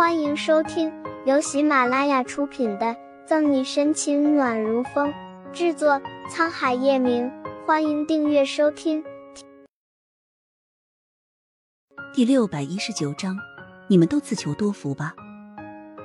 [0.00, 0.90] 欢迎收听
[1.26, 2.86] 由喜马拉雅出品的
[3.26, 5.12] 《赠你深情暖如风》，
[5.52, 7.30] 制作沧海夜明。
[7.66, 9.04] 欢迎订阅收听。
[12.14, 13.36] 第六百一十九章，
[13.90, 15.14] 你们都自求多福吧。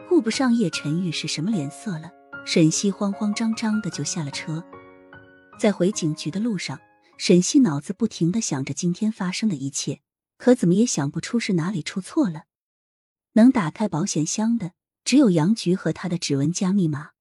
[0.10, 2.12] 顾不上叶晨玉是什么脸色了，
[2.46, 4.62] 沈西慌慌张张的就下了车。
[5.58, 6.78] 在回警局的路上，
[7.18, 10.02] 沈西脑子不停的想着今天发生的一切，
[10.38, 12.42] 可怎么也想不出是哪里出错了。
[13.36, 14.72] 能打开保险箱的
[15.04, 17.12] 只有杨局和他的指纹加密码。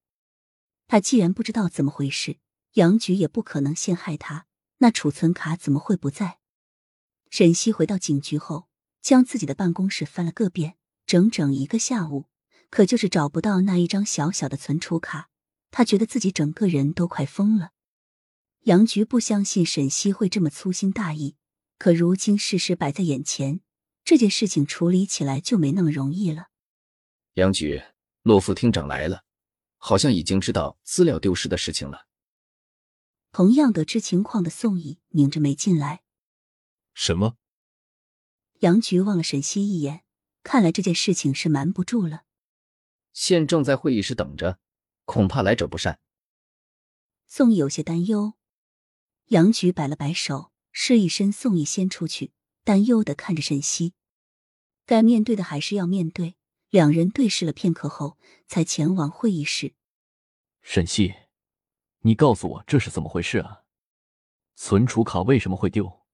[0.86, 2.38] 他既然不知道怎么回事，
[2.74, 4.46] 杨局也不可能陷害他，
[4.78, 6.38] 那储存卡怎么会不在？
[7.30, 8.68] 沈西回到警局后，
[9.02, 12.26] 将自己的办公室翻了个遍，整整一个下午，
[12.70, 15.30] 可就是找不到那一张小小的存储卡。
[15.72, 17.70] 他觉得自己整个人都快疯了。
[18.62, 21.34] 杨局不相信沈西会这么粗心大意，
[21.76, 23.60] 可如今事实摆在眼前。
[24.04, 26.48] 这件事情处理起来就没那么容易了。
[27.34, 27.82] 杨局，
[28.22, 29.24] 洛副厅长来了，
[29.78, 32.06] 好像已经知道资料丢失的事情了。
[33.32, 36.02] 同样得知情况的宋毅拧着眉进来。
[36.92, 37.36] 什么？
[38.60, 40.04] 杨局望了沈西一眼，
[40.42, 42.24] 看来这件事情是瞒不住了。
[43.12, 44.60] 现正在会议室等着，
[45.04, 45.98] 恐怕来者不善。
[47.26, 48.34] 宋毅有些担忧。
[49.28, 52.32] 杨局摆了摆手，示意身宋毅先出去。
[52.64, 53.92] 担忧的看着沈西，
[54.86, 56.36] 该面对的还是要面对。
[56.70, 59.74] 两人对视了片刻后，才前往会议室。
[60.60, 61.14] 沈西，
[62.00, 63.62] 你告诉我这是怎么回事啊？
[64.56, 66.04] 存储卡为什么会丢？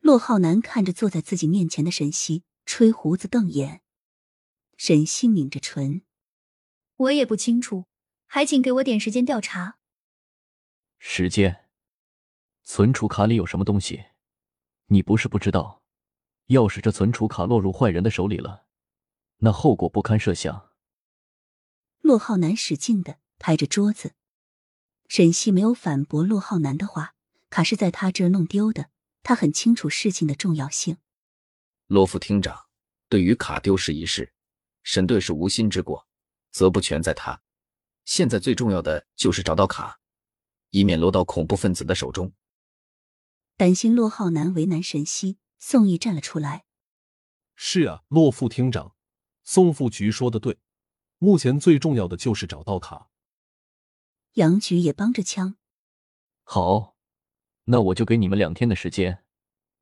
[0.00, 3.82] 骆浩南看着坐在自己面前的沈西，吹胡子瞪眼。
[4.76, 6.02] 沈西抿着唇
[6.96, 7.84] ：“我也不清楚，
[8.26, 9.78] 还请给我点时间调查。”
[10.98, 11.68] 时间？
[12.64, 14.06] 存储卡里有什么东西？
[14.86, 15.82] 你不是不知道，
[16.46, 18.66] 要是这存储卡落入坏人的手里了，
[19.38, 20.70] 那后果不堪设想。
[22.00, 24.12] 骆浩南使劲的拍着桌子，
[25.08, 27.14] 沈西没有反驳骆浩南的话。
[27.48, 28.90] 卡是在他这儿弄丢的，
[29.22, 30.98] 他很清楚事情的重要性。
[31.86, 32.66] 骆副厅长，
[33.08, 34.32] 对于卡丢失一事，
[34.82, 36.06] 沈队是无心之过，
[36.50, 37.40] 责不全在他。
[38.04, 39.98] 现在最重要的就是找到卡，
[40.70, 42.32] 以免落到恐怖分子的手中。
[43.56, 46.66] 担心骆浩南为难沈西，宋毅站了出来。
[47.54, 48.94] 是啊，骆副厅长，
[49.44, 50.58] 宋副局说的对，
[51.16, 53.08] 目前最重要的就是找到卡。
[54.34, 55.56] 杨局也帮着枪。
[56.42, 56.96] 好，
[57.64, 59.24] 那我就给你们两天的时间，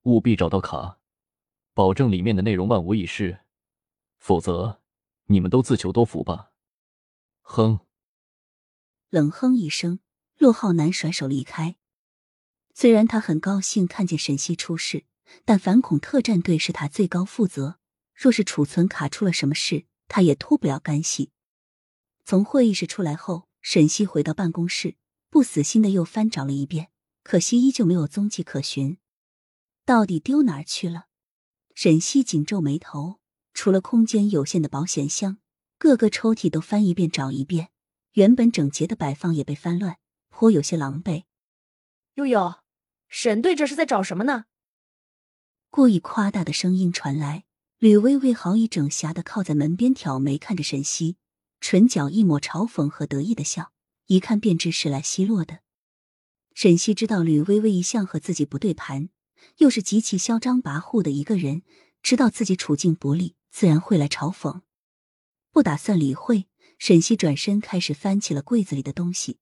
[0.02, 1.00] 务必找到卡，
[1.72, 3.40] 保证里面的内容万无一失，
[4.18, 4.80] 否则
[5.24, 6.52] 你们都自求多福吧。
[7.40, 7.80] 哼。
[9.10, 9.98] 冷哼一声，
[10.38, 11.76] 骆浩南甩手离开。
[12.74, 15.04] 虽然他很高兴看见沈西出事，
[15.44, 17.78] 但反恐特战队是他最高负责。
[18.12, 21.30] 若是储存卡出了什么事，他也脱不了干系。
[22.24, 24.96] 从会议室出来后，沈西回到办公室，
[25.30, 26.90] 不死心的又翻找了一遍，
[27.22, 28.98] 可惜依旧没有踪迹可寻。
[29.84, 31.06] 到底丢哪儿去了？
[31.74, 33.20] 沈西紧皱眉头，
[33.52, 35.38] 除了空间有限的保险箱，
[35.78, 37.70] 各个抽屉都翻一遍找一遍，
[38.12, 39.98] 原本整洁的摆放也被翻乱，
[40.28, 41.24] 颇有些狼狈。
[42.14, 42.63] 悠悠。
[43.08, 44.46] 沈队这是在找什么呢？
[45.70, 47.44] 故意夸大的声音传来，
[47.78, 51.16] 吕薇薇好以整瞎的靠在门边挑眉看着沈西，
[51.60, 53.72] 唇角一抹嘲讽和得意的笑，
[54.06, 55.60] 一看便知是来奚落的。
[56.54, 59.08] 沈西知道吕薇薇一向和自己不对盘，
[59.58, 61.62] 又是极其嚣张跋扈的一个人，
[62.02, 64.62] 知道自己处境不利，自然会来嘲讽。
[65.50, 66.46] 不打算理会，
[66.78, 69.38] 沈西转身开始翻起了柜子里的东西，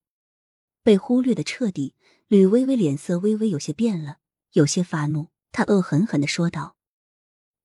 [0.83, 1.95] 被忽略的彻底。
[2.33, 4.17] 吕微微脸色微微有些变了，
[4.53, 5.29] 有些发怒。
[5.51, 6.77] 她恶狠狠的说道：“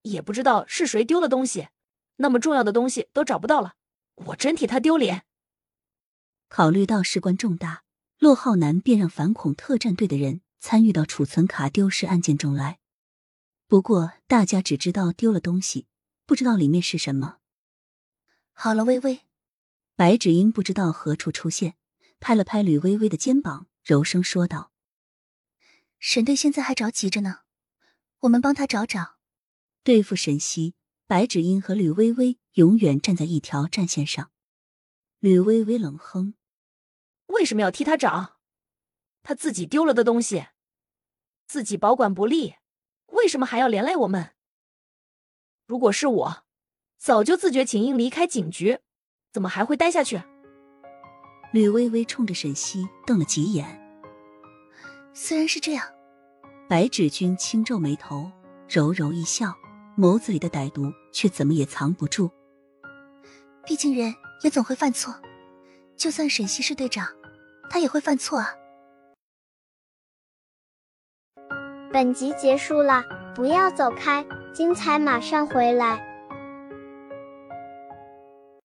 [0.03, 1.69] 也不知道是谁丢了东西，
[2.17, 3.75] 那么重要的东西都找不到了，
[4.15, 5.23] 我真替他丢脸。”
[6.49, 7.83] 考虑到事关重大，
[8.19, 12.79] 骆浩南便让反恐特战队的人参与到储存卡丢失案件中来。
[13.69, 15.87] 不过大家只知道丢了东西，
[16.25, 17.37] 不知道里面是什么。
[18.51, 19.21] 好了，微微，
[19.95, 21.75] 白芷英不知道何处出现，
[22.19, 23.67] 拍了拍吕微微的肩膀。
[23.87, 24.73] 柔声说道
[25.97, 27.43] ：“沈队现在还着急着呢，
[28.19, 29.15] 我们帮他找找。
[29.81, 30.75] 对付沈西，
[31.05, 34.29] 白芷英和吕微微永远站在一条战线上。”
[35.19, 36.33] 吕微微冷哼
[37.27, 38.41] ：“为什么要替他找？
[39.23, 40.47] 他自己丢了的东西，
[41.47, 42.55] 自己保管不力，
[43.13, 44.35] 为什么还要连累我们？
[45.65, 46.45] 如果是我，
[46.97, 48.79] 早就自觉请缨离开警局，
[49.31, 50.23] 怎么还会待下去？”
[51.57, 53.65] 吕微微冲着沈西瞪了几眼。
[55.11, 55.83] 虽然是这样
[56.69, 58.31] 白芷君轻皱眉头
[58.69, 59.55] 柔柔一笑
[59.97, 62.29] 眸子里的歹毒却怎么也藏不住。
[63.65, 64.13] 毕竟人
[64.43, 65.15] 也总会犯错
[65.95, 67.07] 就算沈西是队长
[67.71, 68.53] 他也会犯错啊
[71.91, 74.23] 本集结束了不要走开
[74.53, 76.16] 精彩马上回来。